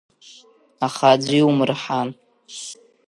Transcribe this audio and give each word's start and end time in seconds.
Аха 0.85 1.05
аӡәы 1.13 1.35
иумырҳан! 1.39 2.09